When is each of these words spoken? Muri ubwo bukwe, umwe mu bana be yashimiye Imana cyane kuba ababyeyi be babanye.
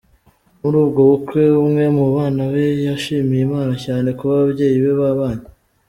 Muri 0.59 0.75
ubwo 0.83 1.01
bukwe, 1.09 1.41
umwe 1.63 1.85
mu 1.97 2.05
bana 2.15 2.43
be 2.53 2.65
yashimiye 2.87 3.41
Imana 3.47 3.73
cyane 3.85 4.07
kuba 4.17 4.33
ababyeyi 4.37 4.77
be 4.83 4.91
babanye. 5.01 5.45